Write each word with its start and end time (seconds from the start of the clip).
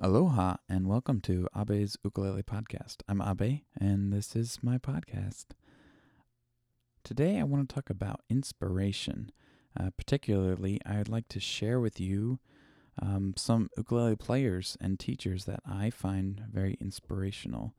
Aloha 0.00 0.56
and 0.68 0.86
welcome 0.86 1.20
to 1.22 1.48
Abe's 1.54 1.96
Ukulele 2.04 2.42
Podcast. 2.42 2.98
I'm 3.08 3.20
Abe 3.20 3.62
and 3.78 4.12
this 4.12 4.36
is 4.36 4.58
my 4.62 4.78
podcast. 4.78 5.46
Today 7.02 7.38
I 7.38 7.44
want 7.44 7.68
to 7.68 7.74
talk 7.74 7.90
about 7.90 8.20
inspiration. 8.30 9.30
Uh, 9.78 9.90
particularly, 9.96 10.80
I'd 10.86 11.08
like 11.08 11.28
to 11.28 11.40
share 11.40 11.80
with 11.80 12.00
you 12.00 12.38
um, 13.00 13.34
some 13.36 13.68
ukulele 13.76 14.16
players 14.16 14.76
and 14.80 14.98
teachers 14.98 15.44
that 15.44 15.60
I 15.68 15.90
find 15.90 16.42
very 16.50 16.76
inspirational. 16.80 17.74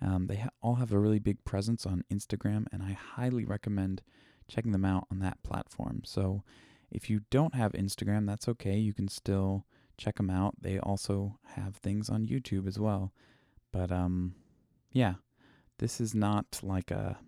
Um, 0.00 0.26
they 0.26 0.36
ha- 0.36 0.50
all 0.62 0.76
have 0.76 0.92
a 0.92 0.98
really 0.98 1.18
big 1.18 1.44
presence 1.44 1.84
on 1.84 2.04
Instagram, 2.12 2.66
and 2.72 2.82
I 2.82 2.92
highly 2.92 3.44
recommend 3.44 4.02
checking 4.48 4.72
them 4.72 4.84
out 4.84 5.06
on 5.10 5.18
that 5.20 5.42
platform. 5.42 6.02
So, 6.04 6.42
if 6.90 7.08
you 7.08 7.20
don't 7.30 7.54
have 7.54 7.72
Instagram, 7.72 8.26
that's 8.26 8.48
okay. 8.48 8.76
You 8.76 8.92
can 8.92 9.08
still 9.08 9.66
check 9.96 10.16
them 10.16 10.30
out. 10.30 10.54
They 10.60 10.78
also 10.78 11.38
have 11.54 11.76
things 11.76 12.08
on 12.08 12.26
YouTube 12.26 12.66
as 12.66 12.78
well. 12.78 13.12
But 13.72 13.92
um, 13.92 14.34
yeah, 14.92 15.14
this 15.78 16.00
is 16.00 16.14
not 16.14 16.60
like 16.62 16.90
a 16.90 17.18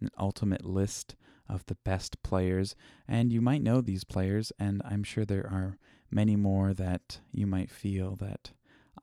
an 0.00 0.08
ultimate 0.18 0.64
list 0.64 1.14
of 1.46 1.66
the 1.66 1.74
best 1.84 2.22
players, 2.22 2.74
and 3.06 3.32
you 3.32 3.42
might 3.42 3.62
know 3.62 3.80
these 3.80 4.04
players, 4.04 4.50
and 4.58 4.80
I'm 4.84 5.02
sure 5.02 5.26
there 5.26 5.46
are 5.46 5.76
many 6.10 6.36
more 6.36 6.72
that 6.72 7.20
you 7.32 7.46
might 7.46 7.70
feel 7.70 8.16
that 8.16 8.52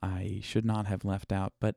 I 0.01 0.39
should 0.41 0.65
not 0.65 0.87
have 0.87 1.05
left 1.05 1.31
out. 1.31 1.53
But 1.59 1.75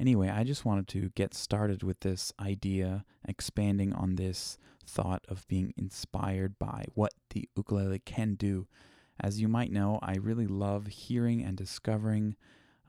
anyway, 0.00 0.28
I 0.28 0.42
just 0.42 0.64
wanted 0.64 0.88
to 0.88 1.10
get 1.10 1.34
started 1.34 1.82
with 1.82 2.00
this 2.00 2.32
idea, 2.40 3.04
expanding 3.26 3.92
on 3.92 4.16
this 4.16 4.58
thought 4.86 5.24
of 5.28 5.46
being 5.48 5.74
inspired 5.76 6.58
by 6.58 6.86
what 6.94 7.12
the 7.30 7.48
ukulele 7.56 7.98
can 7.98 8.34
do. 8.34 8.66
As 9.20 9.40
you 9.40 9.48
might 9.48 9.72
know, 9.72 9.98
I 10.02 10.16
really 10.16 10.46
love 10.46 10.86
hearing 10.86 11.42
and 11.42 11.56
discovering 11.56 12.36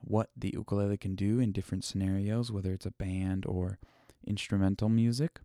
what 0.02 0.30
the 0.36 0.52
ukulele 0.54 0.98
can 0.98 1.16
do 1.16 1.40
in 1.40 1.52
different 1.52 1.84
scenarios, 1.84 2.52
whether 2.52 2.74
it's 2.74 2.86
a 2.86 2.92
band 2.92 3.46
or 3.46 3.80
instrumental 4.26 4.90
music. 4.90 5.40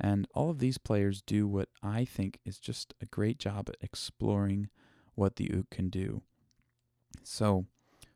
And 0.00 0.28
all 0.34 0.50
of 0.50 0.60
these 0.60 0.78
players 0.78 1.22
do 1.22 1.46
what 1.48 1.68
I 1.82 2.04
think 2.04 2.38
is 2.44 2.58
just 2.58 2.94
a 3.00 3.06
great 3.06 3.38
job 3.38 3.68
at 3.68 3.76
exploring 3.80 4.68
what 5.14 5.36
the 5.36 5.50
uke 5.52 5.70
can 5.70 5.88
do. 5.88 6.22
So, 7.24 7.66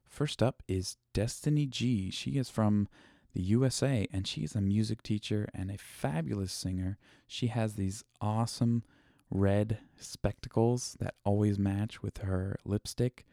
first 0.06 0.42
up 0.42 0.62
is 0.68 0.96
Destiny 1.12 1.66
G. 1.66 2.10
She 2.10 2.32
is 2.32 2.48
from 2.48 2.88
the 3.34 3.42
USA 3.42 4.06
and 4.12 4.26
she 4.26 4.42
is 4.42 4.54
a 4.54 4.60
music 4.60 5.02
teacher 5.02 5.48
and 5.54 5.70
a 5.70 5.78
fabulous 5.78 6.52
singer. 6.52 6.98
She 7.26 7.48
has 7.48 7.74
these 7.74 8.04
awesome 8.20 8.82
red 9.30 9.78
spectacles 9.98 10.96
that 11.00 11.14
always 11.24 11.58
match 11.58 12.02
with 12.02 12.18
her 12.18 12.56
lipstick. 12.64 13.24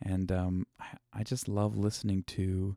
And 0.00 0.30
um, 0.30 0.66
I, 0.80 0.86
I 1.12 1.22
just 1.24 1.48
love 1.48 1.76
listening 1.76 2.22
to 2.28 2.76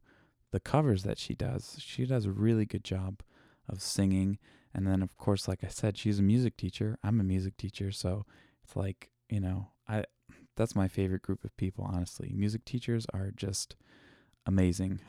the 0.51 0.59
covers 0.59 1.03
that 1.03 1.19
she 1.19 1.35
does. 1.35 1.77
She 1.79 2.05
does 2.05 2.25
a 2.25 2.31
really 2.31 2.65
good 2.65 2.83
job 2.83 3.21
of 3.69 3.81
singing. 3.81 4.39
And 4.73 4.88
then, 4.88 5.01
of 5.01 5.17
course, 5.17 5.47
like 5.47 5.63
I 5.63 5.67
said, 5.67 5.97
she's 5.97 6.19
a 6.19 6.23
music 6.23 6.57
teacher. 6.57 6.97
I'm 7.03 7.19
a 7.19 7.23
music 7.23 7.57
teacher. 7.57 7.91
So 7.91 8.25
it's 8.63 8.75
like, 8.75 9.11
you 9.29 9.39
know, 9.39 9.69
I 9.88 10.05
that's 10.55 10.75
my 10.75 10.88
favorite 10.88 11.21
group 11.21 11.43
of 11.43 11.55
people, 11.57 11.88
honestly. 11.91 12.31
Music 12.35 12.66
teachers 12.66 13.05
are 13.13 13.31
just 13.31 13.75
amazing. 14.45 14.99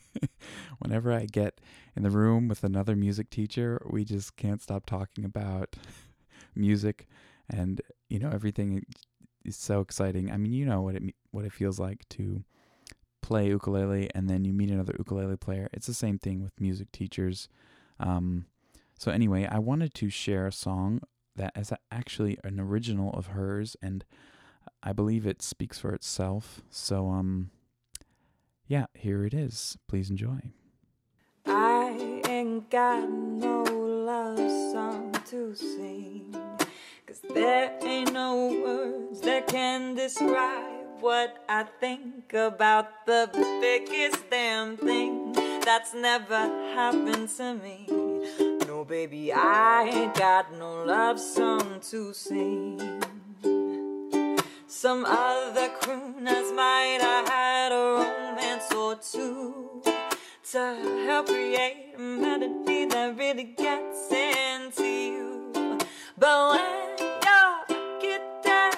Whenever 0.82 1.12
I 1.12 1.26
get 1.26 1.60
in 1.96 2.02
the 2.02 2.10
room 2.10 2.48
with 2.48 2.64
another 2.64 2.96
music 2.96 3.30
teacher, 3.30 3.80
we 3.88 4.04
just 4.04 4.36
can't 4.36 4.60
stop 4.60 4.84
talking 4.86 5.24
about 5.24 5.76
music 6.54 7.06
and, 7.48 7.80
you 8.08 8.18
know, 8.18 8.30
everything 8.30 8.84
is 9.44 9.56
so 9.56 9.80
exciting. 9.80 10.30
I 10.30 10.36
mean, 10.36 10.52
you 10.52 10.66
know 10.66 10.82
what 10.82 10.96
it 10.96 11.02
what 11.30 11.44
it 11.44 11.52
feels 11.52 11.78
like 11.78 12.08
to 12.10 12.44
play 13.20 13.48
ukulele 13.48 14.10
and 14.14 14.28
then 14.28 14.44
you 14.44 14.52
meet 14.52 14.70
another 14.70 14.94
ukulele 14.98 15.36
player. 15.36 15.68
It's 15.72 15.86
the 15.86 15.94
same 15.94 16.18
thing 16.18 16.42
with 16.42 16.60
music 16.60 16.90
teachers. 16.92 17.48
Um, 18.00 18.46
so 18.98 19.10
anyway, 19.10 19.48
I 19.50 19.58
wanted 19.58 19.94
to 19.94 20.10
share 20.10 20.46
a 20.46 20.52
song 20.52 21.00
that 21.36 21.52
is 21.56 21.72
actually 21.90 22.38
an 22.44 22.60
original 22.60 23.12
of 23.14 23.28
hers 23.28 23.76
and 23.80 24.04
I 24.82 24.92
believe 24.92 25.26
it 25.26 25.42
speaks 25.42 25.78
for 25.78 25.94
itself. 25.94 26.62
So 26.70 27.08
um 27.08 27.50
yeah, 28.66 28.86
here 28.94 29.24
it 29.24 29.34
is. 29.34 29.76
Please 29.88 30.10
enjoy. 30.10 30.52
Got 32.72 33.06
no 33.10 33.64
love 33.64 34.38
song 34.72 35.14
to 35.26 35.54
sing. 35.54 36.34
Cause 37.06 37.20
there 37.34 37.78
ain't 37.82 38.14
no 38.14 38.46
words 38.64 39.20
that 39.20 39.46
can 39.46 39.94
describe 39.94 40.86
what 41.00 41.44
I 41.50 41.64
think 41.64 42.32
about 42.32 43.04
the 43.04 43.28
biggest 43.60 44.30
damn 44.30 44.78
thing 44.78 45.34
that's 45.60 45.92
never 45.92 46.48
happened 46.74 47.28
to 47.36 47.56
me. 47.56 47.88
No, 48.66 48.86
baby, 48.86 49.34
I 49.34 49.90
ain't 49.92 50.14
got 50.14 50.56
no 50.56 50.82
love 50.84 51.20
song 51.20 51.78
to 51.90 52.14
sing. 52.14 52.80
Some 54.66 55.04
other 55.04 55.68
crooners 55.78 56.56
might 56.56 57.00
have 57.02 57.28
had 57.28 57.72
a 57.72 57.84
romance 58.00 58.72
or 58.72 58.94
two 58.94 59.82
to 60.52 60.58
help 61.06 61.28
create 61.28 61.94
a 61.96 61.98
melody 61.98 62.84
that 62.84 63.16
really 63.16 63.44
gets 63.56 64.12
into 64.12 64.84
you. 64.84 65.78
But 66.18 66.50
when 66.50 66.98
your 66.98 67.64
guitar 67.98 68.70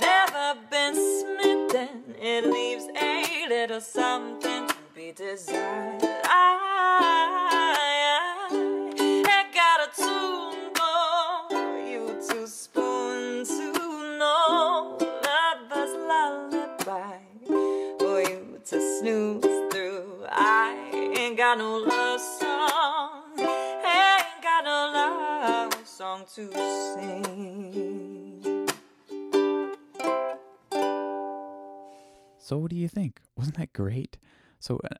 never 0.00 0.58
been 0.68 0.94
smitten, 0.96 2.16
it 2.20 2.46
leaves 2.46 2.86
a 3.00 3.46
little 3.48 3.80
something 3.80 4.66
to 4.66 4.74
be 4.92 5.12
desired. 5.12 6.02
I, 6.24 7.35
So 32.46 32.58
what 32.58 32.70
do 32.70 32.76
you 32.76 32.86
think? 32.86 33.22
Wasn't 33.36 33.56
that 33.56 33.72
great? 33.72 34.18
So 34.60 34.78
uh, 34.84 34.94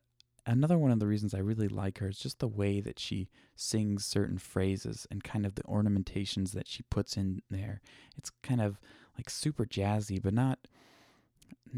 another 0.47 0.77
one 0.77 0.91
of 0.91 0.99
the 0.99 1.07
reasons 1.07 1.33
I 1.33 1.39
really 1.39 1.69
like 1.69 1.99
her 1.99 2.09
is 2.09 2.19
just 2.19 2.41
the 2.41 2.49
way 2.49 2.81
that 2.81 2.99
she 2.99 3.29
sings 3.55 4.05
certain 4.05 4.39
phrases 4.39 5.07
and 5.13 5.23
kind 5.23 5.47
of 5.47 5.55
the 5.55 5.65
ornamentations 5.65 6.51
that 6.55 6.67
she 6.67 6.83
puts 6.91 7.17
in 7.17 7.43
there. 7.49 7.81
It's 8.17 8.33
kind 8.43 8.61
of 8.61 8.81
like 9.17 9.31
super 9.31 9.65
jazzy, 9.65 10.21
but 10.21 10.35
not 10.35 10.59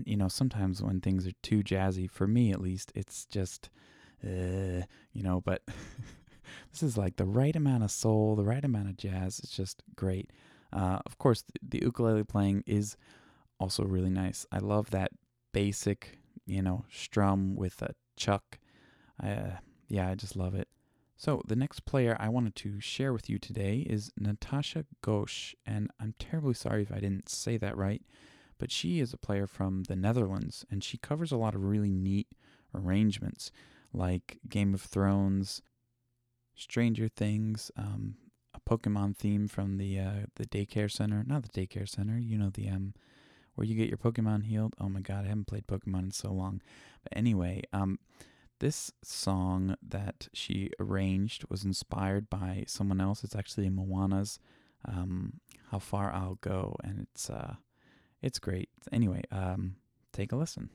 you 0.06 0.16
know, 0.16 0.28
sometimes 0.28 0.82
when 0.82 1.02
things 1.02 1.26
are 1.26 1.32
too 1.42 1.62
jazzy, 1.62 2.10
for 2.10 2.26
me 2.26 2.50
at 2.50 2.62
least, 2.62 2.90
it's 2.94 3.26
just, 3.26 3.68
uh, 4.24 4.86
you 5.12 5.22
know, 5.22 5.42
but 5.44 5.60
this 6.72 6.82
is 6.82 6.96
like 6.96 7.16
the 7.16 7.26
right 7.26 7.54
amount 7.54 7.84
of 7.84 7.90
soul, 7.90 8.36
the 8.36 8.44
right 8.44 8.64
amount 8.64 8.88
of 8.88 8.96
jazz. 8.96 9.38
It's 9.40 9.54
just 9.54 9.82
great. 9.96 10.30
Uh, 10.72 11.00
of 11.04 11.18
course, 11.18 11.42
the, 11.42 11.78
the 11.78 11.84
ukulele 11.84 12.24
playing 12.24 12.64
is 12.66 12.96
also 13.60 13.82
really 13.84 14.10
nice. 14.10 14.46
I 14.50 14.60
love 14.60 14.90
that 14.92 15.10
basic, 15.52 16.18
you 16.46 16.62
know, 16.62 16.84
strum 16.90 17.56
with 17.56 17.82
a 17.82 17.94
chuck. 18.16 18.58
Uh, 19.22 19.58
yeah, 19.88 20.08
I 20.08 20.14
just 20.14 20.36
love 20.36 20.54
it. 20.54 20.68
So, 21.16 21.42
the 21.46 21.56
next 21.56 21.84
player 21.84 22.16
I 22.20 22.28
wanted 22.28 22.54
to 22.56 22.80
share 22.80 23.12
with 23.12 23.28
you 23.28 23.38
today 23.40 23.78
is 23.88 24.12
Natasha 24.16 24.84
Ghosh, 25.02 25.54
and 25.66 25.90
I'm 25.98 26.14
terribly 26.18 26.54
sorry 26.54 26.82
if 26.82 26.92
I 26.92 27.00
didn't 27.00 27.28
say 27.28 27.56
that 27.56 27.76
right 27.76 28.02
but 28.58 28.70
she 28.70 29.00
is 29.00 29.12
a 29.12 29.18
player 29.18 29.46
from 29.46 29.84
the 29.84 29.96
Netherlands 29.96 30.66
and 30.70 30.82
she 30.82 30.98
covers 30.98 31.32
a 31.32 31.36
lot 31.36 31.54
of 31.54 31.64
really 31.64 31.92
neat 31.92 32.26
arrangements 32.74 33.50
like 33.92 34.38
Game 34.48 34.74
of 34.74 34.82
Thrones, 34.82 35.62
Stranger 36.54 37.08
Things, 37.08 37.70
um, 37.76 38.16
a 38.52 38.60
Pokemon 38.60 39.16
theme 39.16 39.48
from 39.48 39.78
the 39.78 39.98
uh, 39.98 40.26
the 40.34 40.44
daycare 40.44 40.90
center, 40.90 41.24
not 41.26 41.42
the 41.42 41.66
daycare 41.66 41.88
center, 41.88 42.18
you 42.18 42.36
know 42.36 42.50
the 42.52 42.68
um 42.68 42.92
where 43.58 43.66
you 43.66 43.74
get 43.74 43.88
your 43.88 43.98
Pokemon 43.98 44.44
healed. 44.44 44.74
Oh 44.80 44.88
my 44.88 45.00
god, 45.00 45.24
I 45.24 45.28
haven't 45.28 45.48
played 45.48 45.66
Pokemon 45.66 46.04
in 46.04 46.10
so 46.12 46.32
long. 46.32 46.62
But 47.02 47.16
anyway, 47.16 47.62
um 47.72 47.98
this 48.60 48.90
song 49.02 49.76
that 49.82 50.28
she 50.32 50.70
arranged 50.80 51.44
was 51.48 51.64
inspired 51.64 52.28
by 52.28 52.64
someone 52.66 53.00
else. 53.00 53.22
It's 53.24 53.36
actually 53.36 53.68
Moana's 53.68 54.38
um, 54.84 55.40
"How 55.70 55.78
Far 55.78 56.12
I'll 56.12 56.38
Go," 56.40 56.76
and 56.82 57.00
it's 57.00 57.30
uh, 57.30 57.54
it's 58.22 58.38
great. 58.38 58.68
Anyway, 58.92 59.22
um, 59.30 59.76
take 60.12 60.32
a 60.32 60.36
listen. 60.36 60.70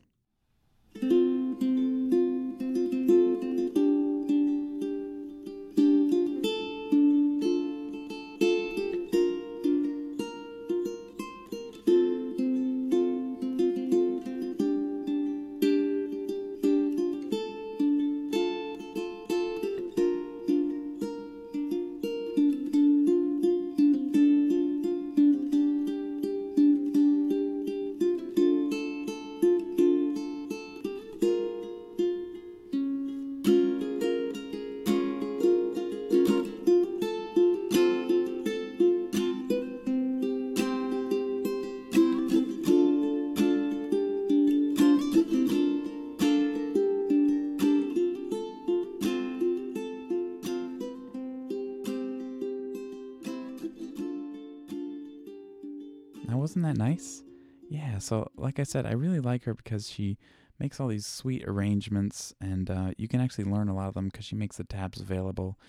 That 56.73 56.79
nice? 56.79 57.21
Yeah, 57.69 57.99
so 57.99 58.31
like 58.35 58.59
I 58.59 58.63
said, 58.63 58.87
I 58.87 58.93
really 58.93 59.19
like 59.19 59.43
her 59.43 59.53
because 59.53 59.87
she 59.87 60.17
makes 60.59 60.79
all 60.79 60.87
these 60.87 61.05
sweet 61.05 61.43
arrangements, 61.47 62.33
and 62.41 62.67
uh, 62.67 62.91
you 62.97 63.07
can 63.07 63.21
actually 63.21 63.43
learn 63.43 63.69
a 63.69 63.75
lot 63.75 63.89
of 63.89 63.93
them 63.93 64.07
because 64.07 64.25
she 64.25 64.35
makes 64.35 64.57
the 64.57 64.63
tabs 64.63 64.99
available. 64.99 65.59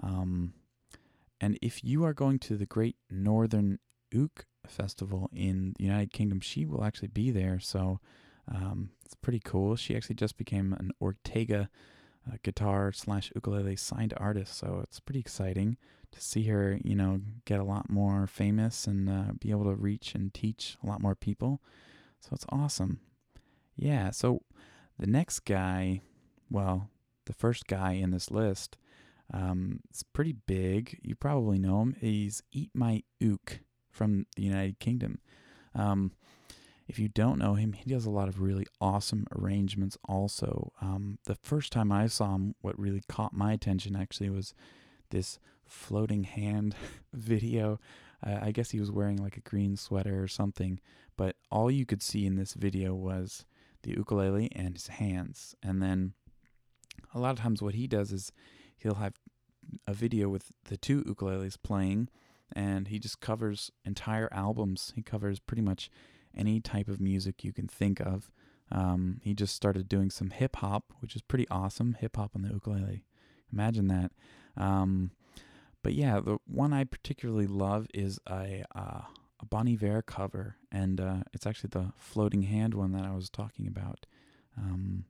Um, 0.00 0.54
and 1.40 1.58
if 1.60 1.82
you 1.82 2.04
are 2.04 2.14
going 2.14 2.38
to 2.40 2.56
the 2.56 2.66
Great 2.66 2.94
Northern 3.10 3.80
Uke 4.12 4.46
Festival 4.64 5.28
in 5.32 5.74
the 5.78 5.84
United 5.84 6.12
Kingdom, 6.12 6.38
she 6.38 6.64
will 6.64 6.84
actually 6.84 7.08
be 7.08 7.32
there. 7.32 7.58
So 7.58 7.98
um, 8.48 8.90
it's 9.04 9.16
pretty 9.16 9.40
cool. 9.40 9.74
She 9.74 9.96
actually 9.96 10.14
just 10.14 10.36
became 10.36 10.74
an 10.74 10.92
Ortega 11.00 11.70
uh, 12.30 12.36
guitar 12.42 12.92
slash 12.92 13.32
ukulele 13.34 13.76
signed 13.76 14.14
artist, 14.16 14.56
so 14.56 14.80
it's 14.82 15.00
pretty 15.00 15.20
exciting 15.20 15.76
to 16.12 16.20
see 16.20 16.44
her, 16.44 16.78
you 16.84 16.94
know, 16.94 17.20
get 17.44 17.60
a 17.60 17.64
lot 17.64 17.90
more 17.90 18.26
famous 18.26 18.86
and 18.86 19.08
uh, 19.08 19.32
be 19.40 19.50
able 19.50 19.64
to 19.64 19.74
reach 19.74 20.14
and 20.14 20.32
teach 20.32 20.76
a 20.82 20.86
lot 20.86 21.00
more 21.00 21.14
people. 21.14 21.60
So 22.20 22.30
it's 22.32 22.46
awesome. 22.50 23.00
Yeah, 23.76 24.10
so 24.10 24.42
the 24.98 25.06
next 25.06 25.40
guy, 25.40 26.02
well, 26.50 26.90
the 27.24 27.32
first 27.32 27.66
guy 27.66 27.92
in 27.92 28.10
this 28.10 28.30
list, 28.30 28.76
um, 29.32 29.80
it's 29.88 30.02
pretty 30.02 30.34
big. 30.46 30.98
You 31.02 31.14
probably 31.14 31.58
know 31.58 31.80
him. 31.80 31.96
He's 31.98 32.42
Eat 32.52 32.70
My 32.74 33.02
Uke 33.18 33.60
from 33.90 34.26
the 34.36 34.42
United 34.42 34.78
Kingdom. 34.78 35.18
Um, 35.74 36.12
if 36.92 36.98
you 36.98 37.08
don't 37.08 37.38
know 37.38 37.54
him, 37.54 37.72
he 37.72 37.88
does 37.88 38.04
a 38.04 38.10
lot 38.10 38.28
of 38.28 38.38
really 38.38 38.66
awesome 38.78 39.26
arrangements 39.34 39.96
also. 40.04 40.72
Um, 40.82 41.18
the 41.24 41.34
first 41.34 41.72
time 41.72 41.90
I 41.90 42.06
saw 42.06 42.34
him, 42.34 42.54
what 42.60 42.78
really 42.78 43.00
caught 43.08 43.32
my 43.32 43.54
attention 43.54 43.96
actually 43.96 44.28
was 44.28 44.52
this 45.08 45.38
floating 45.64 46.24
hand 46.24 46.76
video. 47.14 47.80
Uh, 48.22 48.40
I 48.42 48.50
guess 48.50 48.72
he 48.72 48.78
was 48.78 48.90
wearing 48.90 49.16
like 49.16 49.38
a 49.38 49.40
green 49.40 49.74
sweater 49.74 50.22
or 50.22 50.28
something, 50.28 50.80
but 51.16 51.36
all 51.50 51.70
you 51.70 51.86
could 51.86 52.02
see 52.02 52.26
in 52.26 52.36
this 52.36 52.52
video 52.52 52.92
was 52.92 53.46
the 53.84 53.92
ukulele 53.92 54.50
and 54.54 54.74
his 54.74 54.88
hands. 54.88 55.54
And 55.62 55.82
then 55.82 56.12
a 57.14 57.18
lot 57.18 57.30
of 57.30 57.38
times, 57.38 57.62
what 57.62 57.72
he 57.72 57.86
does 57.86 58.12
is 58.12 58.32
he'll 58.76 58.96
have 58.96 59.14
a 59.86 59.94
video 59.94 60.28
with 60.28 60.50
the 60.64 60.76
two 60.76 61.02
ukuleles 61.04 61.56
playing, 61.62 62.10
and 62.54 62.88
he 62.88 62.98
just 62.98 63.20
covers 63.20 63.72
entire 63.82 64.28
albums. 64.30 64.92
He 64.94 65.00
covers 65.00 65.40
pretty 65.40 65.62
much 65.62 65.90
any 66.36 66.60
type 66.60 66.88
of 66.88 67.00
music 67.00 67.44
you 67.44 67.52
can 67.52 67.66
think 67.66 68.00
of. 68.00 68.30
Um, 68.70 69.20
he 69.22 69.34
just 69.34 69.54
started 69.54 69.88
doing 69.88 70.10
some 70.10 70.30
hip 70.30 70.56
hop, 70.56 70.92
which 71.00 71.14
is 71.14 71.22
pretty 71.22 71.46
awesome. 71.50 71.96
Hip 72.00 72.16
hop 72.16 72.32
on 72.34 72.42
the 72.42 72.48
ukulele. 72.48 73.04
Imagine 73.52 73.88
that. 73.88 74.12
Um, 74.56 75.10
but 75.82 75.94
yeah, 75.94 76.20
the 76.20 76.38
one 76.46 76.72
I 76.72 76.84
particularly 76.84 77.46
love 77.46 77.86
is 77.92 78.18
a, 78.28 78.64
uh, 78.74 79.02
a 79.40 80.02
cover, 80.02 80.56
and 80.70 81.00
uh, 81.00 81.22
it's 81.32 81.46
actually 81.46 81.70
the 81.72 81.92
floating 81.96 82.42
hand 82.42 82.74
one 82.74 82.92
that 82.92 83.04
I 83.04 83.14
was 83.14 83.28
talking 83.28 83.66
about. 83.66 84.06
Um, 84.56 85.04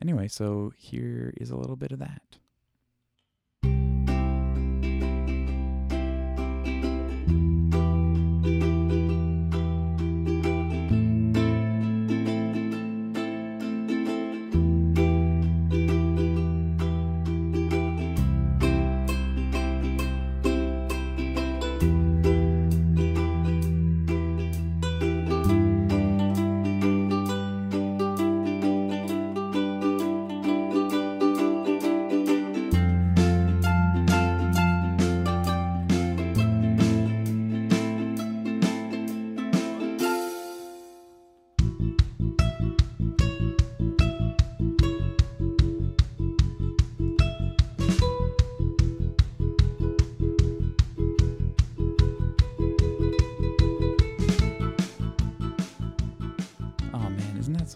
anyway, 0.00 0.28
so 0.28 0.72
here 0.76 1.32
is 1.36 1.50
a 1.50 1.56
little 1.56 1.76
bit 1.76 1.92
of 1.92 1.98
that. 1.98 2.39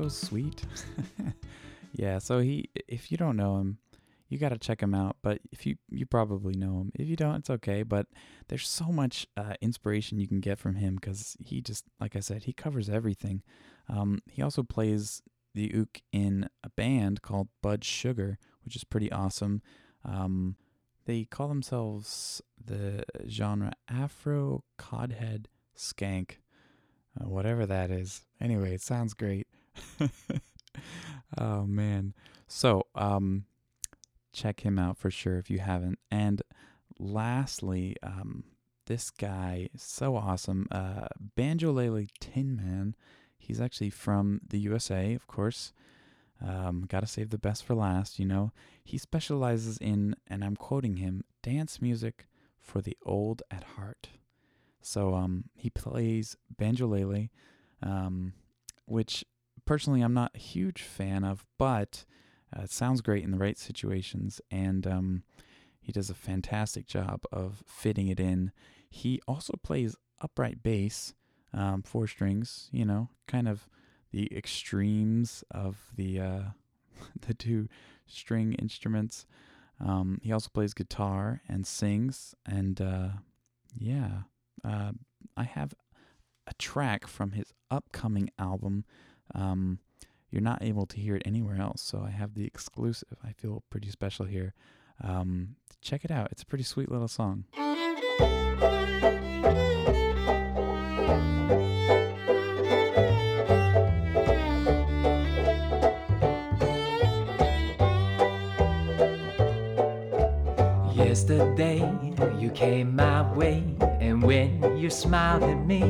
Sweet? 0.08 0.64
yeah, 1.92 2.18
so 2.18 2.40
he 2.40 2.70
if 2.88 3.10
you 3.10 3.16
don't 3.16 3.36
know 3.36 3.58
him, 3.58 3.78
you 4.28 4.38
got 4.38 4.50
to 4.50 4.58
check 4.58 4.82
him 4.82 4.94
out, 4.94 5.16
but 5.22 5.40
if 5.52 5.66
you 5.66 5.76
you 5.90 6.06
probably 6.06 6.54
know 6.54 6.80
him. 6.80 6.92
If 6.94 7.08
you 7.08 7.16
don't, 7.16 7.36
it's 7.36 7.50
okay, 7.50 7.82
but 7.82 8.06
there's 8.48 8.68
so 8.68 8.86
much 8.86 9.26
uh, 9.36 9.54
inspiration 9.60 10.18
you 10.18 10.28
can 10.28 10.40
get 10.40 10.58
from 10.58 10.76
him 10.76 10.98
cuz 10.98 11.36
he 11.40 11.60
just 11.60 11.84
like 12.00 12.16
I 12.16 12.20
said, 12.20 12.44
he 12.44 12.52
covers 12.52 12.88
everything. 12.88 13.42
Um, 13.88 14.20
he 14.26 14.42
also 14.42 14.62
plays 14.62 15.22
the 15.54 15.70
uke 15.72 16.02
in 16.12 16.48
a 16.62 16.70
band 16.70 17.22
called 17.22 17.48
Bud 17.62 17.84
Sugar, 17.84 18.38
which 18.64 18.76
is 18.76 18.84
pretty 18.84 19.10
awesome. 19.12 19.62
Um, 20.04 20.56
they 21.06 21.24
call 21.24 21.48
themselves 21.48 22.42
the 22.62 23.04
genre 23.28 23.72
Afro 23.88 24.64
Codhead 24.78 25.46
Skank 25.76 26.38
uh, 27.20 27.28
whatever 27.28 27.66
that 27.66 27.90
is. 27.90 28.22
Anyway, 28.40 28.74
it 28.74 28.82
sounds 28.82 29.14
great. 29.14 29.46
oh 31.38 31.66
man. 31.66 32.14
So, 32.46 32.86
um 32.94 33.44
check 34.32 34.60
him 34.60 34.78
out 34.78 34.98
for 34.98 35.10
sure 35.10 35.38
if 35.38 35.48
you 35.50 35.60
haven't. 35.60 35.98
And 36.10 36.42
lastly, 36.98 37.96
um 38.02 38.44
this 38.86 39.10
guy 39.10 39.68
so 39.76 40.16
awesome. 40.16 40.66
Uh 40.70 41.06
Banjolele 41.36 42.08
Tin 42.20 42.56
Man. 42.56 42.94
He's 43.38 43.60
actually 43.60 43.90
from 43.90 44.40
the 44.48 44.58
USA, 44.58 45.14
of 45.14 45.26
course. 45.26 45.72
Um, 46.44 46.84
gotta 46.88 47.06
save 47.06 47.30
the 47.30 47.38
best 47.38 47.64
for 47.64 47.74
last, 47.74 48.18
you 48.18 48.26
know. 48.26 48.52
He 48.82 48.98
specializes 48.98 49.78
in, 49.78 50.16
and 50.26 50.42
I'm 50.44 50.56
quoting 50.56 50.96
him, 50.96 51.24
dance 51.42 51.80
music 51.80 52.26
for 52.58 52.80
the 52.80 52.96
old 53.04 53.42
at 53.50 53.64
heart. 53.64 54.08
So 54.80 55.14
um, 55.14 55.44
he 55.54 55.70
plays 55.70 56.36
banjolele, 56.54 57.30
um, 57.82 58.34
which 58.86 59.24
personally 59.64 60.00
I'm 60.02 60.14
not 60.14 60.32
a 60.34 60.38
huge 60.38 60.82
fan 60.82 61.24
of, 61.24 61.44
but 61.58 62.04
uh, 62.56 62.62
it 62.62 62.70
sounds 62.70 63.00
great 63.00 63.24
in 63.24 63.30
the 63.30 63.38
right 63.38 63.58
situations, 63.58 64.40
and 64.50 64.86
um, 64.86 65.22
he 65.80 65.92
does 65.92 66.10
a 66.10 66.14
fantastic 66.14 66.86
job 66.86 67.24
of 67.32 67.62
fitting 67.66 68.08
it 68.08 68.20
in. 68.20 68.52
He 68.88 69.20
also 69.26 69.54
plays 69.62 69.96
upright 70.20 70.62
bass, 70.62 71.14
um, 71.52 71.82
four 71.82 72.06
strings, 72.06 72.68
you 72.72 72.84
know, 72.84 73.08
kind 73.26 73.48
of 73.48 73.68
the 74.12 74.34
extremes 74.36 75.42
of 75.50 75.90
the 75.96 76.20
uh, 76.20 76.42
the 77.26 77.34
two 77.34 77.68
string 78.06 78.54
instruments. 78.54 79.26
Um, 79.84 80.20
he 80.22 80.32
also 80.32 80.50
plays 80.54 80.72
guitar 80.72 81.42
and 81.48 81.66
sings, 81.66 82.34
and 82.46 82.80
uh, 82.80 83.08
yeah 83.76 84.22
uh, 84.64 84.92
I 85.36 85.44
have 85.44 85.74
a 86.46 86.54
track 86.54 87.06
from 87.06 87.32
his 87.32 87.52
upcoming 87.70 88.30
album. 88.38 88.84
Um, 89.34 89.78
you're 90.30 90.42
not 90.42 90.62
able 90.62 90.86
to 90.86 90.98
hear 90.98 91.14
it 91.14 91.22
anywhere 91.24 91.60
else, 91.60 91.80
so 91.80 92.02
I 92.04 92.10
have 92.10 92.34
the 92.34 92.44
exclusive. 92.44 93.18
I 93.22 93.32
feel 93.32 93.62
pretty 93.70 93.90
special 93.90 94.26
here. 94.26 94.52
Um, 95.02 95.56
check 95.80 96.04
it 96.04 96.10
out. 96.10 96.28
It's 96.32 96.42
a 96.42 96.46
pretty 96.46 96.64
sweet 96.64 96.90
little 96.90 97.06
song. 97.06 97.44
Yesterday 110.94 111.78
you 112.40 112.50
came 112.50 112.96
my 112.96 113.22
way, 113.34 113.62
and 114.00 114.20
when 114.20 114.76
you 114.76 114.90
smiled 114.90 115.44
at 115.44 115.64
me, 115.64 115.80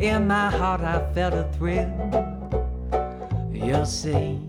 in 0.00 0.26
my 0.26 0.50
heart 0.50 0.80
I 0.80 1.12
felt 1.12 1.34
a 1.34 1.44
thrill. 1.52 2.33
You'll 3.54 3.86
see 3.86 4.40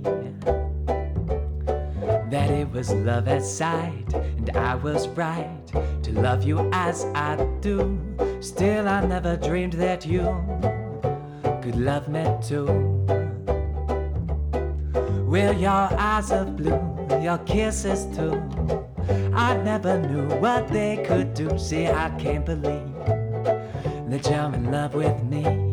that 2.29 2.49
it 2.49 2.69
was 2.71 2.91
love 2.91 3.27
at 3.27 3.43
sight, 3.43 4.13
and 4.13 4.49
I 4.57 4.75
was 4.75 5.07
right 5.09 5.65
to 6.03 6.11
love 6.11 6.43
you 6.43 6.69
as 6.73 7.05
I 7.15 7.37
do. 7.61 7.97
Still, 8.41 8.87
I 8.87 9.05
never 9.05 9.37
dreamed 9.37 9.73
that 9.73 10.05
you 10.05 10.23
could 11.61 11.75
love 11.75 12.09
me 12.09 12.25
too. 12.41 12.65
Well, 15.27 15.53
your 15.53 15.71
eyes 15.71 16.31
are 16.31 16.45
blue, 16.45 16.79
your 17.21 17.37
kisses 17.39 18.05
too. 18.15 18.41
I 19.33 19.55
never 19.57 19.99
knew 19.99 20.27
what 20.39 20.67
they 20.67 21.03
could 21.05 21.33
do. 21.33 21.57
See, 21.57 21.87
I 21.87 22.09
can't 22.19 22.45
believe 22.45 22.95
that 24.09 24.25
you're 24.29 24.53
in 24.53 24.71
love 24.71 24.93
with 24.93 25.23
me. 25.23 25.64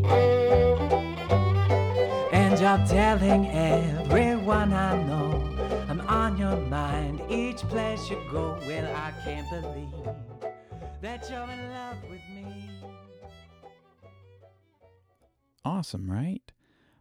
End 2.52 2.64
up 2.64 2.86
telling 2.86 3.50
everyone 3.50 4.74
I 4.74 5.02
know 5.04 5.42
I'm 5.88 6.02
on 6.02 6.36
your 6.36 6.56
mind 6.56 7.22
each 7.30 7.58
place 7.58 8.10
you 8.10 8.20
go. 8.30 8.58
Well, 8.66 8.94
I 8.94 9.10
can't 9.24 9.48
believe 9.48 9.88
that 11.00 11.30
you're 11.30 11.50
in 11.50 11.70
love 11.70 11.96
with 12.10 12.20
me. 12.34 12.68
Awesome, 15.64 16.10
right? 16.10 16.42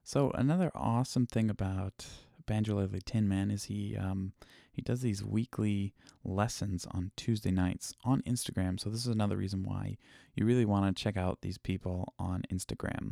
So 0.06 0.32
another 0.36 0.72
awesome 0.74 1.26
thing 1.26 1.50
about 1.50 2.06
Banjolele 2.48 3.04
Tin 3.04 3.28
Man 3.28 3.52
is 3.52 3.66
he 3.66 3.98
um, 3.98 4.32
he 4.72 4.82
does 4.82 5.02
these 5.02 5.22
weekly 5.22 5.94
lessons 6.24 6.88
on 6.92 7.12
Tuesday 7.18 7.52
nights 7.52 7.94
on 8.06 8.22
Instagram. 8.22 8.80
So 8.80 8.90
this 8.90 9.02
is 9.02 9.14
another 9.14 9.36
reason 9.36 9.64
why 9.64 9.98
you 10.34 10.46
really 10.46 10.66
want 10.66 10.96
to 10.96 11.04
check 11.04 11.18
out 11.18 11.42
these 11.42 11.58
people 11.58 12.14
on 12.18 12.44
Instagram. 12.50 13.12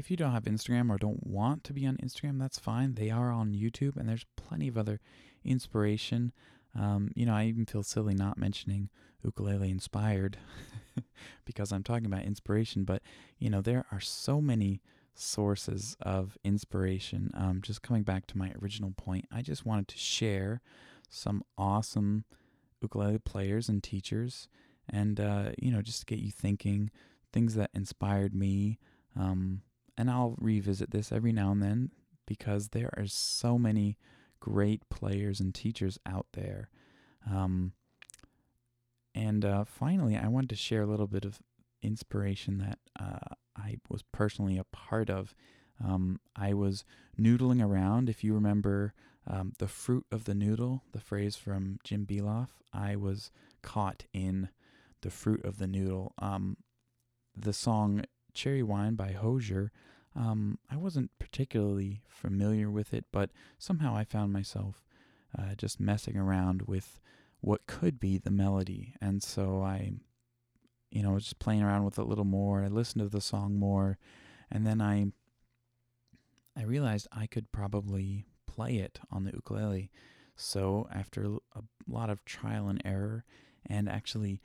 If 0.00 0.10
you 0.10 0.16
don't 0.16 0.32
have 0.32 0.44
Instagram 0.44 0.88
or 0.88 0.96
don't 0.96 1.26
want 1.26 1.62
to 1.64 1.74
be 1.74 1.84
on 1.84 1.98
Instagram, 1.98 2.38
that's 2.38 2.58
fine. 2.58 2.94
They 2.94 3.10
are 3.10 3.30
on 3.30 3.52
YouTube, 3.52 3.98
and 3.98 4.08
there's 4.08 4.24
plenty 4.34 4.66
of 4.66 4.78
other 4.78 4.98
inspiration. 5.44 6.32
Um, 6.74 7.10
you 7.14 7.26
know, 7.26 7.34
I 7.34 7.44
even 7.44 7.66
feel 7.66 7.82
silly 7.82 8.14
not 8.14 8.38
mentioning 8.38 8.88
ukulele 9.22 9.70
inspired 9.70 10.38
because 11.44 11.70
I'm 11.70 11.82
talking 11.82 12.06
about 12.06 12.22
inspiration, 12.22 12.84
but 12.84 13.02
you 13.38 13.50
know, 13.50 13.60
there 13.60 13.84
are 13.92 14.00
so 14.00 14.40
many 14.40 14.80
sources 15.14 15.98
of 16.00 16.38
inspiration. 16.42 17.30
Um, 17.34 17.60
just 17.60 17.82
coming 17.82 18.02
back 18.02 18.26
to 18.28 18.38
my 18.38 18.54
original 18.62 18.94
point, 18.96 19.26
I 19.30 19.42
just 19.42 19.66
wanted 19.66 19.88
to 19.88 19.98
share 19.98 20.62
some 21.10 21.42
awesome 21.58 22.24
ukulele 22.80 23.18
players 23.18 23.68
and 23.68 23.82
teachers, 23.82 24.48
and 24.88 25.20
uh, 25.20 25.50
you 25.58 25.70
know, 25.70 25.82
just 25.82 26.00
to 26.00 26.06
get 26.06 26.20
you 26.20 26.30
thinking, 26.30 26.90
things 27.34 27.54
that 27.56 27.68
inspired 27.74 28.34
me. 28.34 28.78
Um, 29.14 29.60
and 30.00 30.10
I'll 30.10 30.34
revisit 30.40 30.92
this 30.92 31.12
every 31.12 31.30
now 31.30 31.52
and 31.52 31.62
then 31.62 31.90
because 32.26 32.68
there 32.68 32.90
are 32.96 33.06
so 33.06 33.58
many 33.58 33.98
great 34.40 34.88
players 34.88 35.40
and 35.40 35.54
teachers 35.54 35.98
out 36.06 36.26
there. 36.32 36.70
Um, 37.30 37.72
and 39.14 39.44
uh, 39.44 39.64
finally, 39.64 40.16
I 40.16 40.28
wanted 40.28 40.48
to 40.50 40.56
share 40.56 40.80
a 40.80 40.86
little 40.86 41.06
bit 41.06 41.26
of 41.26 41.40
inspiration 41.82 42.56
that 42.58 42.78
uh, 42.98 43.34
I 43.54 43.76
was 43.90 44.02
personally 44.10 44.56
a 44.56 44.64
part 44.64 45.10
of. 45.10 45.34
Um, 45.84 46.18
I 46.34 46.54
was 46.54 46.82
noodling 47.20 47.62
around. 47.62 48.08
If 48.08 48.24
you 48.24 48.32
remember 48.32 48.94
um, 49.26 49.52
the 49.58 49.68
fruit 49.68 50.06
of 50.10 50.24
the 50.24 50.34
noodle, 50.34 50.82
the 50.92 51.00
phrase 51.00 51.36
from 51.36 51.78
Jim 51.84 52.06
Beloff, 52.06 52.48
I 52.72 52.96
was 52.96 53.30
caught 53.60 54.04
in 54.14 54.48
the 55.02 55.10
fruit 55.10 55.44
of 55.44 55.58
the 55.58 55.66
noodle. 55.66 56.14
Um, 56.18 56.56
the 57.36 57.52
song 57.52 58.04
Cherry 58.34 58.62
Wine 58.62 58.94
by 58.94 59.12
Hozier, 59.12 59.72
um, 60.16 60.58
I 60.70 60.76
wasn't 60.76 61.10
particularly 61.18 62.02
familiar 62.08 62.70
with 62.70 62.92
it, 62.92 63.04
but 63.12 63.30
somehow 63.58 63.96
I 63.96 64.04
found 64.04 64.32
myself 64.32 64.82
uh, 65.38 65.54
just 65.56 65.78
messing 65.78 66.16
around 66.16 66.62
with 66.62 67.00
what 67.40 67.66
could 67.66 68.00
be 68.00 68.18
the 68.18 68.30
melody. 68.30 68.94
And 69.00 69.22
so 69.22 69.62
I, 69.62 69.92
you 70.90 71.02
know, 71.02 71.12
was 71.12 71.24
just 71.24 71.38
playing 71.38 71.62
around 71.62 71.84
with 71.84 71.98
it 71.98 72.02
a 72.02 72.04
little 72.04 72.24
more. 72.24 72.64
I 72.64 72.68
listened 72.68 73.02
to 73.02 73.08
the 73.08 73.20
song 73.20 73.56
more, 73.56 73.98
and 74.50 74.66
then 74.66 74.80
I, 74.80 75.12
I 76.56 76.64
realized 76.64 77.06
I 77.12 77.26
could 77.26 77.52
probably 77.52 78.26
play 78.46 78.76
it 78.76 79.00
on 79.10 79.24
the 79.24 79.32
ukulele. 79.32 79.90
So 80.34 80.88
after 80.92 81.36
a 81.54 81.62
lot 81.86 82.10
of 82.10 82.24
trial 82.24 82.68
and 82.68 82.82
error, 82.84 83.24
and 83.66 83.88
actually 83.88 84.40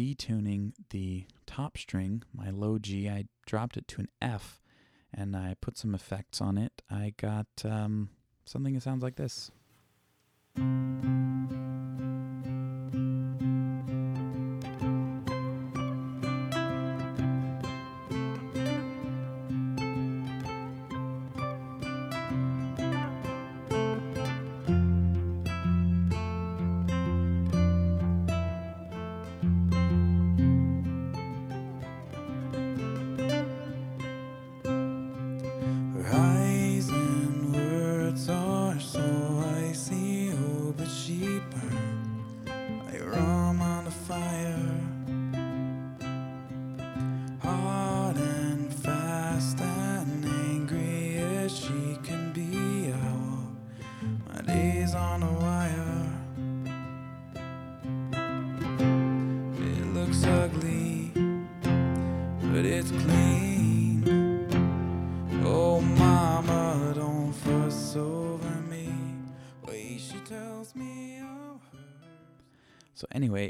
detuning 0.00 0.72
the 0.90 1.26
top 1.46 1.76
string, 1.76 2.22
my 2.32 2.48
low 2.50 2.78
G, 2.78 3.08
I 3.08 3.26
dropped 3.46 3.76
it 3.76 3.86
to 3.88 4.00
an 4.00 4.08
F, 4.22 4.58
and 5.12 5.36
I 5.36 5.56
put 5.60 5.76
some 5.76 5.94
effects 5.94 6.40
on 6.40 6.56
it. 6.56 6.80
I 6.90 7.12
got 7.18 7.46
um, 7.64 8.08
something 8.46 8.74
that 8.74 8.82
sounds 8.82 9.02
like 9.02 9.16
this. 9.16 9.50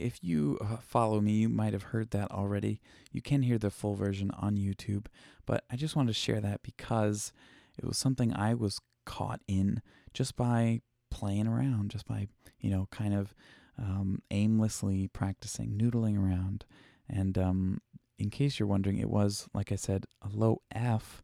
If 0.00 0.22
you 0.22 0.58
uh, 0.60 0.76
follow 0.78 1.20
me, 1.20 1.32
you 1.32 1.48
might 1.48 1.72
have 1.72 1.84
heard 1.84 2.10
that 2.10 2.30
already. 2.30 2.80
You 3.12 3.22
can 3.22 3.42
hear 3.42 3.58
the 3.58 3.70
full 3.70 3.94
version 3.94 4.30
on 4.32 4.56
YouTube, 4.56 5.06
but 5.46 5.64
I 5.70 5.76
just 5.76 5.96
wanted 5.96 6.08
to 6.08 6.18
share 6.18 6.40
that 6.40 6.62
because 6.62 7.32
it 7.78 7.84
was 7.84 7.98
something 7.98 8.34
I 8.34 8.54
was 8.54 8.80
caught 9.06 9.40
in 9.46 9.82
just 10.14 10.36
by 10.36 10.80
playing 11.10 11.46
around, 11.46 11.90
just 11.90 12.06
by, 12.06 12.28
you 12.60 12.70
know, 12.70 12.88
kind 12.90 13.14
of 13.14 13.34
um, 13.78 14.22
aimlessly 14.30 15.08
practicing, 15.08 15.78
noodling 15.78 16.18
around. 16.18 16.64
And 17.08 17.36
um, 17.38 17.80
in 18.18 18.30
case 18.30 18.58
you're 18.58 18.68
wondering, 18.68 18.98
it 18.98 19.10
was, 19.10 19.48
like 19.54 19.72
I 19.72 19.76
said, 19.76 20.06
a 20.22 20.28
low 20.28 20.62
F, 20.72 21.22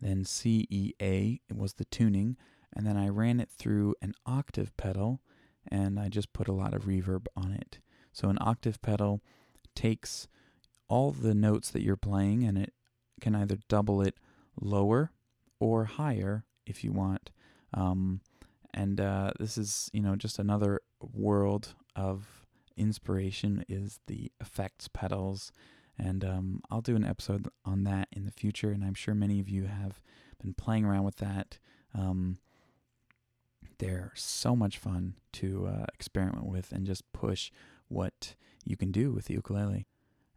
then 0.00 0.24
C, 0.24 0.66
E, 0.70 0.92
A, 1.00 1.40
it 1.48 1.56
was 1.56 1.74
the 1.74 1.86
tuning, 1.86 2.36
and 2.74 2.86
then 2.86 2.96
I 2.96 3.08
ran 3.08 3.40
it 3.40 3.48
through 3.50 3.94
an 4.02 4.12
octave 4.26 4.76
pedal 4.76 5.20
and 5.68 5.98
I 5.98 6.08
just 6.08 6.32
put 6.32 6.48
a 6.48 6.52
lot 6.52 6.74
of 6.74 6.84
reverb 6.84 7.26
on 7.36 7.52
it. 7.52 7.78
So 8.16 8.30
an 8.30 8.38
octave 8.40 8.80
pedal 8.80 9.20
takes 9.74 10.26
all 10.88 11.10
the 11.10 11.34
notes 11.34 11.70
that 11.70 11.82
you're 11.82 11.98
playing 11.98 12.44
and 12.44 12.56
it 12.56 12.72
can 13.20 13.34
either 13.34 13.58
double 13.68 14.00
it 14.00 14.14
lower 14.58 15.10
or 15.60 15.84
higher 15.84 16.46
if 16.64 16.82
you 16.82 16.92
want. 16.92 17.30
Um, 17.74 18.22
and 18.72 19.02
uh, 19.02 19.32
this 19.38 19.58
is, 19.58 19.90
you 19.92 20.00
know, 20.00 20.16
just 20.16 20.38
another 20.38 20.80
world 20.98 21.74
of 21.94 22.46
inspiration 22.74 23.66
is 23.68 24.00
the 24.06 24.32
effects 24.40 24.88
pedals. 24.88 25.52
And 25.98 26.24
um, 26.24 26.62
I'll 26.70 26.80
do 26.80 26.96
an 26.96 27.04
episode 27.04 27.48
on 27.66 27.84
that 27.84 28.08
in 28.12 28.24
the 28.24 28.32
future, 28.32 28.70
and 28.70 28.82
I'm 28.82 28.94
sure 28.94 29.14
many 29.14 29.40
of 29.40 29.48
you 29.50 29.64
have 29.64 30.00
been 30.42 30.54
playing 30.54 30.86
around 30.86 31.04
with 31.04 31.16
that. 31.16 31.58
Um, 31.94 32.38
they're 33.78 34.12
so 34.14 34.56
much 34.56 34.78
fun 34.78 35.16
to 35.32 35.66
uh, 35.66 35.86
experiment 35.92 36.46
with 36.46 36.72
and 36.72 36.86
just 36.86 37.10
push 37.12 37.50
what 37.88 38.34
you 38.64 38.76
can 38.76 38.90
do 38.90 39.12
with 39.12 39.26
the 39.26 39.34
ukulele. 39.34 39.86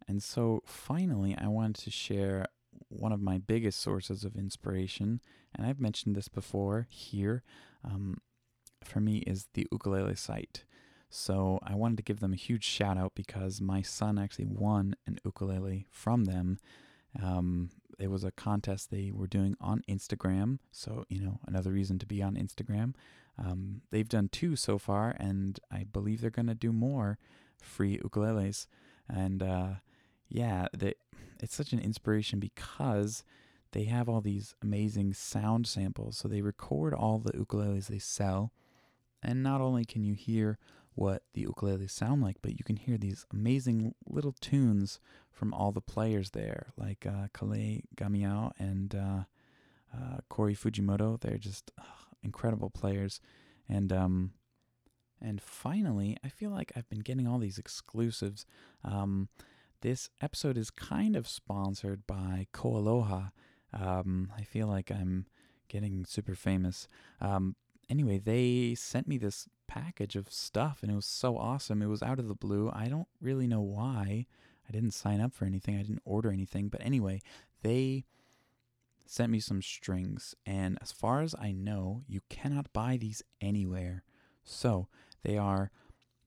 And 0.08 0.24
so 0.24 0.64
finally, 0.66 1.36
I 1.38 1.48
wanted 1.48 1.76
to 1.84 1.92
share 1.92 2.48
one 2.90 3.12
of 3.12 3.22
my 3.22 3.38
biggest 3.38 3.80
sources 3.80 4.24
of 4.24 4.36
inspiration, 4.36 5.22
and 5.56 5.66
I've 5.66 5.80
mentioned 5.80 6.16
this 6.16 6.28
before 6.28 6.88
here. 6.90 7.44
Um, 7.84 8.18
for 8.84 9.00
me, 9.00 9.20
is 9.20 9.48
the 9.54 9.68
ukulele 9.72 10.16
site. 10.16 10.64
So 11.10 11.60
I 11.64 11.76
wanted 11.76 11.98
to 11.98 12.04
give 12.04 12.20
them 12.20 12.34
a 12.34 12.38
huge 12.38 12.64
shout 12.64 12.98
out 12.98 13.14
because 13.16 13.60
my 13.60 13.82
son 13.82 14.18
actually 14.20 14.46
won 14.46 14.96
an 15.08 15.20
ukulele 15.26 15.88
from 15.90 16.26
them. 16.26 16.60
Um, 17.22 17.72
it 18.00 18.10
was 18.10 18.24
a 18.24 18.32
contest 18.32 18.90
they 18.90 19.12
were 19.14 19.28
doing 19.28 19.56
on 19.60 19.84
Instagram. 19.90 20.60
So, 20.72 21.06
you 21.10 21.22
know, 21.22 21.40
another 21.48 21.72
reason 21.72 22.00
to 22.00 22.06
be 22.06 22.22
on 22.22 22.36
Instagram. 22.36 22.94
Um, 23.38 23.82
they've 23.92 24.10
done 24.10 24.30
two 24.30 24.56
so 24.56 24.78
far, 24.78 25.16
and 25.18 25.60
I 25.72 25.86
believe 25.86 26.22
they're 26.22 26.30
going 26.30 26.48
to 26.48 26.56
do 26.56 26.72
more 26.72 27.18
free 27.62 27.98
ukuleles. 27.98 28.68
And 29.08 29.42
uh, 29.42 29.70
yeah, 30.28 30.68
they, 30.78 30.96
it's 31.42 31.56
such 31.56 31.74
an 31.74 31.80
inspiration 31.80 32.40
because 32.40 33.24
they 33.72 33.86
have 33.86 34.10
all 34.10 34.22
these 34.22 34.56
amazing 34.62 35.14
sound 35.14 35.68
samples. 35.68 36.18
So 36.18 36.28
they 36.28 36.42
record 36.42 36.94
all 36.94 37.20
the 37.20 37.34
ukuleles 37.34 37.88
they 37.88 38.00
sell. 38.00 38.52
And 39.22 39.44
not 39.44 39.62
only 39.62 39.86
can 39.86 40.04
you 40.04 40.14
hear 40.14 40.58
what 41.00 41.24
the 41.34 41.46
ukuleles 41.46 41.92
sound 41.92 42.22
like, 42.22 42.36
but 42.42 42.58
you 42.58 42.66
can 42.66 42.76
hear 42.76 42.98
these 42.98 43.26
amazing 43.32 43.96
little 44.06 44.34
tunes 44.34 45.00
from 45.32 45.54
all 45.54 45.72
the 45.72 45.80
players 45.80 46.32
there, 46.32 46.74
like 46.76 47.06
uh, 47.06 47.28
Kalei 47.34 47.84
Gamiao 47.96 48.52
and 48.60 48.94
uh, 48.94 49.24
uh, 49.96 50.18
Corey 50.28 50.54
Fujimoto. 50.54 51.18
They're 51.18 51.38
just 51.38 51.72
incredible 52.22 52.70
players. 52.70 53.22
And 53.70 53.94
um, 53.94 54.32
and 55.22 55.42
finally, 55.42 56.18
I 56.22 56.28
feel 56.28 56.50
like 56.50 56.74
I've 56.76 56.90
been 56.90 57.00
getting 57.00 57.28
all 57.28 57.40
these 57.40 57.58
exclusives. 57.58 58.46
Um, 58.84 59.30
this 59.80 60.10
episode 60.20 60.58
is 60.58 60.70
kind 60.70 61.16
of 61.16 61.30
sponsored 61.30 62.06
by 62.08 62.48
Koaloha. 62.52 63.30
Um, 63.72 64.34
I 64.38 64.42
feel 64.42 64.68
like 64.68 64.92
I'm 64.92 65.28
getting 65.70 66.04
super 66.04 66.36
famous. 66.36 66.90
Um, 67.22 67.56
anyway, 67.90 68.18
they 68.18 68.76
sent 68.76 69.08
me 69.08 69.18
this 69.18 69.48
package 69.68 70.16
of 70.16 70.32
stuff 70.32 70.80
and 70.82 70.92
it 70.92 70.96
was 70.96 71.06
so 71.06 71.38
awesome. 71.38 71.82
It 71.82 71.88
was 71.88 72.04
out 72.04 72.20
of 72.20 72.28
the 72.28 72.36
blue. 72.36 72.72
I 72.74 72.88
don't 72.88 73.08
really 73.22 73.48
know 73.48 73.62
why. 73.62 74.26
I 74.68 74.72
didn't 74.72 74.92
sign 74.92 75.20
up 75.20 75.34
for 75.34 75.46
anything, 75.46 75.76
I 75.78 75.82
didn't 75.82 76.02
order 76.06 76.32
anything. 76.32 76.70
But 76.70 76.82
anyway, 76.84 77.22
they 77.64 78.06
sent 79.06 79.32
me 79.32 79.40
some 79.40 79.62
strings. 79.62 80.36
And 80.46 80.78
as 80.82 80.92
far 80.92 81.22
as 81.22 81.34
I 81.40 81.52
know, 81.52 82.04
you 82.08 82.22
cannot 82.30 82.72
buy 82.74 82.98
these 82.98 83.24
anywhere. 83.42 84.04
So 84.44 84.88
they 85.24 85.38
are 85.38 85.72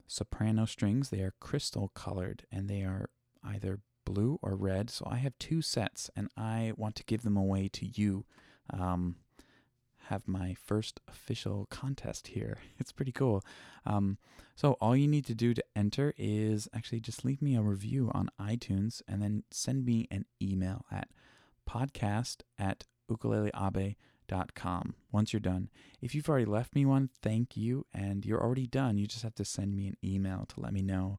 soprano 0.07 0.65
strings. 0.67 1.11
They 1.11 1.21
are 1.21 1.35
crystal 1.41 1.89
colored 1.95 2.45
and 2.51 2.69
they 2.69 2.83
are 2.83 3.09
either 3.45 3.81
blue 4.05 4.39
or 4.43 4.57
red. 4.57 4.91
So 4.91 5.07
I 5.09 5.17
have 5.19 5.39
two 5.39 5.63
sets 5.63 6.11
and 6.17 6.29
I 6.37 6.73
want 6.77 6.97
to 6.97 7.05
give 7.05 7.23
them 7.23 7.37
away 7.37 7.69
to 7.69 7.87
you. 7.87 8.25
Um, 8.71 9.17
have 10.13 10.29
my 10.29 10.55
first 10.63 11.01
official 11.09 11.67
contest 11.71 12.29
here. 12.29 12.59
It's 12.79 12.93
pretty 12.93 13.13
cool. 13.13 13.45
Um, 13.87 14.19
so 14.55 14.73
all 14.81 14.97
you 14.97 15.09
need 15.09 15.25
to 15.27 15.35
do 15.35 15.55
to 15.55 15.65
enter 15.75 16.13
is 16.19 16.69
actually 16.75 17.01
just 17.01 17.25
leave 17.25 17.41
me 17.41 17.57
a 17.57 17.63
review 17.63 18.11
on 18.13 18.29
iTunes 18.41 19.03
and 19.09 19.23
then 19.23 19.45
send 19.51 19.85
me 19.85 20.09
an 20.11 20.27
email 20.43 20.85
at 20.91 21.09
podcast 21.69 22.43
at 22.59 22.85
ukuleleabe.com 23.11 24.95
once 25.13 25.33
you're 25.33 25.41
done. 25.41 25.71
If 26.01 26.15
you've 26.15 26.29
already 26.29 26.45
left 26.45 26.75
me 26.75 26.85
one, 26.85 27.09
thank 27.23 27.57
you. 27.57 27.87
And 27.95 28.27
you're 28.27 28.43
already 28.43 28.67
done. 28.67 28.99
You 28.99 29.07
just 29.07 29.23
have 29.23 29.37
to 29.37 29.45
send 29.45 29.75
me 29.77 29.87
an 29.87 29.97
email 30.05 30.45
to 30.49 30.61
let 30.61 30.73
me 30.73 30.83
know. 30.83 31.19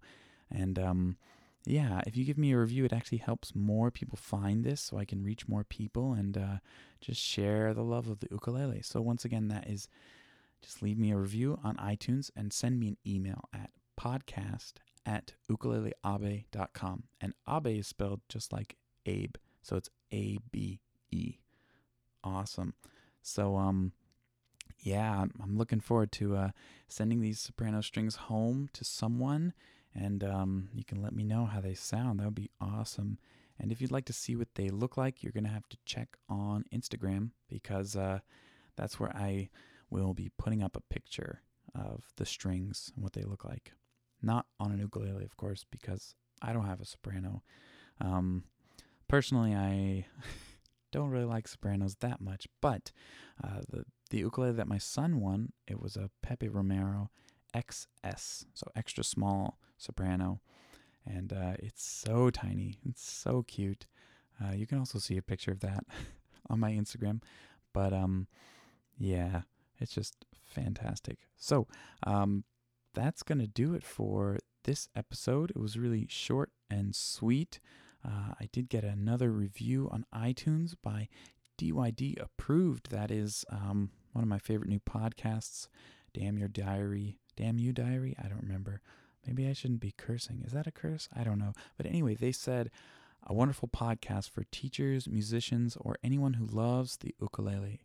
And 0.52 0.78
um, 0.78 1.18
yeah, 1.66 2.02
if 2.06 2.18
you 2.18 2.26
give 2.26 2.38
me 2.38 2.52
a 2.52 2.58
review, 2.58 2.86
it 2.86 2.94
actually 2.94 3.20
helps 3.20 3.56
more 3.56 3.90
people 3.92 4.18
find 4.18 4.64
this 4.64 4.82
so 4.82 4.98
I 4.98 5.06
can 5.06 5.24
reach 5.24 5.48
more 5.48 5.64
people 5.64 6.14
and 6.14 6.38
uh, 6.38 6.58
just 7.00 7.22
share 7.22 7.74
the 7.74 7.84
love 7.84 8.10
of 8.10 8.20
the 8.20 8.28
ukulele. 8.32 8.82
So, 8.82 9.02
once 9.02 9.24
again, 9.24 9.48
that 9.48 9.70
is 9.70 9.88
just 10.62 10.82
leave 10.82 10.98
me 10.98 11.12
a 11.12 11.18
review 11.18 11.60
on 11.64 11.76
iTunes 11.78 12.32
and 12.36 12.52
send 12.52 12.80
me 12.80 12.88
an 12.88 12.98
email 13.06 13.50
at 13.54 13.70
podcast 14.00 14.74
at 15.06 15.34
ukuleleabe.com. 15.52 17.04
And 17.20 17.34
Abe 17.48 17.80
is 17.80 17.88
spelled 17.88 18.22
just 18.30 18.54
like 18.54 18.78
Abe. 19.06 19.36
So 19.62 19.76
it's 19.76 19.90
A 20.14 20.38
B 20.52 20.80
E. 21.12 21.38
Awesome. 22.24 22.74
So, 23.22 23.58
um, 23.58 23.92
yeah, 24.80 25.26
I'm, 25.42 25.58
looking 25.58 25.80
forward 25.80 26.12
to 26.14 26.36
uh, 26.36 26.50
sending 26.88 27.22
these 27.22 27.40
soprano 27.40 27.82
strings 27.82 28.16
home 28.16 28.70
to 28.74 28.84
someone 28.84 29.54
and 29.96 30.24
um, 30.24 30.70
you 30.74 30.84
can 30.84 31.02
let 31.02 31.14
me 31.14 31.24
know 31.24 31.46
how 31.46 31.62
they 31.62 31.74
sound. 31.74 32.20
That 32.20 32.26
would 32.26 32.36
be 32.36 32.52
awesome. 32.60 33.18
And 33.60 33.72
if 33.72 33.82
you'd 33.82 33.92
like 33.92 34.06
to 34.06 34.14
see 34.14 34.36
what 34.36 34.56
they 34.56 34.70
look 34.70 34.98
like, 34.98 35.22
you're 35.22 35.32
going 35.32 35.44
to 35.46 35.50
have 35.50 35.70
to 35.70 35.78
check 35.86 36.18
on 36.28 36.66
Instagram 36.74 37.32
because 37.48 37.96
uh, 37.96 38.20
that's 38.76 39.00
where 39.00 39.16
I 39.16 39.50
will 39.90 40.14
be 40.14 40.32
putting 40.38 40.64
up 40.64 40.76
a 40.76 40.94
picture 40.94 41.42
of 41.76 42.04
the 42.18 42.26
strings 42.26 42.92
and 42.96 43.04
what 43.04 43.14
they 43.14 43.24
look 43.24 43.46
like. 43.46 43.74
Not 44.22 44.46
on 44.60 44.72
an 44.72 44.80
ukulele, 44.80 45.26
of 45.26 45.38
course, 45.38 45.66
because 45.70 46.16
I 46.42 46.54
don't 46.54 46.66
have 46.66 46.82
a 46.82 46.86
soprano. 46.86 47.44
Um, 48.02 48.46
personally, 49.08 49.54
I 49.54 50.08
don't 50.92 51.10
really 51.10 51.26
like 51.26 51.48
sopranos 51.48 51.96
that 52.00 52.22
much, 52.22 52.48
but 52.62 52.92
uh, 53.44 53.62
the 53.70 53.86
the 54.10 54.20
ukulele 54.20 54.54
that 54.54 54.68
my 54.68 54.78
son 54.78 55.20
won, 55.20 55.54
it 55.68 55.82
was 55.82 55.96
a 55.96 56.12
Pepe 56.22 56.48
Romero 56.48 57.10
XS, 57.54 58.46
so 58.54 58.68
extra 58.76 59.04
small 59.04 59.60
soprano, 59.78 60.40
and 61.06 61.34
uh, 61.34 61.54
it's 61.60 61.84
so 61.84 62.30
tiny. 62.30 62.80
It's 62.88 63.08
so 63.08 63.44
cute. 63.44 63.88
Uh, 64.44 64.54
you 64.54 64.66
can 64.66 64.80
also 64.80 65.00
see 65.00 65.18
a 65.18 65.22
picture 65.22 65.52
of 65.52 65.60
that 65.62 65.86
on 66.50 66.60
my 66.60 66.72
Instagram, 66.72 67.22
but 67.74 67.94
um, 67.94 68.28
yeah, 68.98 69.42
it's 69.80 69.94
just 69.94 70.26
fantastic. 70.46 71.20
So 71.38 71.68
um, 72.06 72.44
that's 72.94 73.24
gonna 73.24 73.48
do 73.48 73.74
it 73.74 73.84
for 73.84 74.40
this 74.64 74.88
episode. 74.96 75.52
It 75.52 75.60
was 75.60 75.78
really 75.78 76.08
short 76.10 76.52
and 76.70 76.96
sweet. 76.96 77.60
Uh, 78.06 78.34
I 78.40 78.50
did 78.52 78.70
get 78.70 78.84
another 78.84 79.32
review 79.32 79.90
on 79.92 80.06
iTunes 80.14 80.76
by 80.82 81.08
DYD 81.58 82.22
Approved. 82.22 82.90
That 82.90 83.12
is 83.12 83.46
um, 83.50 83.92
one 84.12 84.24
of 84.24 84.30
my 84.30 84.40
favorite 84.40 84.70
new 84.70 84.80
podcasts. 84.80 85.68
Damn 86.14 86.38
Your 86.38 86.48
Diary 86.48 87.18
Damn 87.36 87.58
you, 87.58 87.74
diary? 87.74 88.16
I 88.24 88.28
don't 88.28 88.44
remember. 88.44 88.82
Maybe 89.26 89.48
I 89.48 89.54
shouldn't 89.54 89.80
be 89.80 89.94
cursing. 89.98 90.44
Is 90.46 90.52
that 90.54 90.68
a 90.68 90.72
curse? 90.72 91.10
I 91.16 91.24
don't 91.24 91.40
know. 91.40 91.54
But 91.78 91.86
anyway, 91.86 92.16
they 92.16 92.32
said 92.32 92.70
a 93.26 93.34
wonderful 93.34 93.70
podcast 93.70 94.30
for 94.30 94.44
teachers, 94.52 95.08
musicians, 95.08 95.78
or 95.80 95.98
anyone 96.04 96.34
who 96.34 96.46
loves 96.46 96.98
the 96.98 97.16
ukulele. 97.20 97.82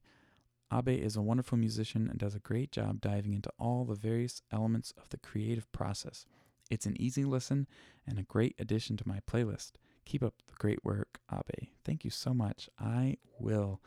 Abe 0.72 0.88
is 0.88 1.16
a 1.16 1.22
wonderful 1.22 1.56
musician 1.56 2.08
and 2.10 2.18
does 2.18 2.34
a 2.34 2.40
great 2.40 2.72
job 2.72 3.00
diving 3.00 3.32
into 3.32 3.50
all 3.58 3.84
the 3.84 3.94
various 3.94 4.42
elements 4.52 4.92
of 4.98 5.08
the 5.08 5.16
creative 5.16 5.70
process. 5.72 6.26
It's 6.70 6.84
an 6.84 7.00
easy 7.00 7.24
listen 7.24 7.66
and 8.06 8.18
a 8.18 8.24
great 8.24 8.54
addition 8.58 8.98
to 8.98 9.08
my 9.08 9.20
playlist. 9.30 9.72
Keep 10.04 10.22
up 10.22 10.34
the 10.46 10.54
great 10.58 10.84
work, 10.84 11.20
Abe. 11.32 11.68
Thank 11.84 12.04
you 12.04 12.10
so 12.10 12.34
much. 12.34 12.68
I 12.78 13.16
will. 13.38 13.80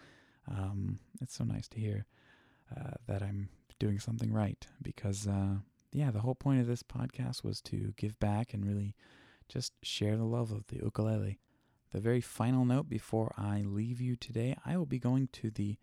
Um, 0.49 0.99
it's 1.21 1.35
so 1.35 1.43
nice 1.43 1.67
to 1.67 1.79
hear 1.79 2.07
uh, 2.75 2.93
that 3.05 3.21
I'm 3.21 3.49
doing 3.81 3.99
something 3.99 4.31
right 4.31 4.67
because, 4.79 5.27
uh, 5.27 5.55
yeah, 5.91 6.11
the 6.11 6.19
whole 6.19 6.35
point 6.35 6.61
of 6.61 6.67
this 6.67 6.83
podcast 6.83 7.43
was 7.43 7.61
to 7.61 7.95
give 7.97 8.19
back 8.19 8.53
and 8.53 8.63
really 8.63 8.95
just 9.49 9.73
share 9.81 10.15
the 10.15 10.23
love 10.23 10.51
of 10.51 10.67
the 10.67 10.75
ukulele. 10.77 11.39
The 11.91 11.99
very 11.99 12.21
final 12.21 12.63
note 12.63 12.87
before 12.87 13.33
I 13.35 13.63
leave 13.65 13.99
you 13.99 14.15
today, 14.15 14.55
I 14.63 14.77
will 14.77 14.85
be 14.85 14.99
going 14.99 15.29
to 15.33 15.49
the 15.49 15.77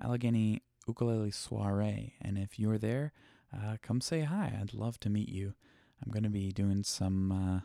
Allegheny 0.00 0.62
Ukulele 0.86 1.32
Soiree, 1.32 2.14
and 2.22 2.38
if 2.38 2.56
you're 2.56 2.78
there, 2.78 3.12
uh, 3.52 3.78
come 3.82 4.00
say 4.00 4.20
hi. 4.20 4.56
I'd 4.58 4.72
love 4.72 5.00
to 5.00 5.10
meet 5.10 5.28
you. 5.28 5.54
I'm 6.00 6.12
going 6.12 6.22
to 6.22 6.30
be 6.30 6.52
doing 6.52 6.84
some 6.84 7.32
uh, 7.32 7.60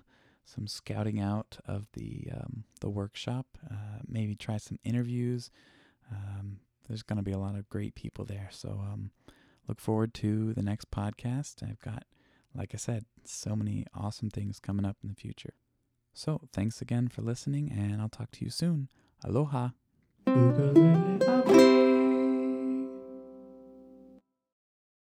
some 0.45 0.65
scouting 0.67 1.19
out 1.19 1.59
of 1.67 1.87
the 1.93 2.27
um, 2.33 2.63
the 2.81 2.89
workshop. 2.89 3.45
Uh, 3.69 3.99
maybe 4.07 4.35
try 4.35 4.57
some 4.57 4.79
interviews. 4.83 5.51
Um, 6.11 6.57
there's 6.87 7.03
going 7.03 7.17
to 7.17 7.23
be 7.23 7.31
a 7.31 7.39
lot 7.39 7.55
of 7.55 7.69
great 7.69 7.93
people 7.93 8.25
there, 8.25 8.49
so 8.51 8.69
um, 8.71 9.11
look 9.67 9.79
forward 9.79 10.13
to 10.15 10.53
the 10.53 10.61
next 10.61 10.91
podcast. 10.91 11.63
I've 11.63 11.79
got, 11.81 12.03
like 12.53 12.71
I 12.73 12.77
said, 12.77 13.05
so 13.23 13.55
many 13.55 13.85
awesome 13.93 14.29
things 14.29 14.59
coming 14.59 14.85
up 14.85 14.97
in 15.03 15.09
the 15.09 15.15
future. 15.15 15.53
So 16.13 16.41
thanks 16.53 16.81
again 16.81 17.09
for 17.09 17.21
listening, 17.21 17.71
and 17.71 18.01
I'll 18.01 18.09
talk 18.09 18.31
to 18.31 18.45
you 18.45 18.51
soon. 18.51 18.89
Aloha. 19.23 19.69